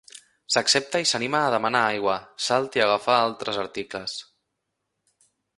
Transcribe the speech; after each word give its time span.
S'accepta 0.53 1.01
i 1.03 1.05
s'anima 1.09 1.41
a 1.49 1.51
demanar 1.57 1.83
aigua, 1.91 2.17
salt 2.47 2.79
i 2.81 2.85
agafar 2.89 3.21
altres 3.29 3.63
articles. 3.67 4.21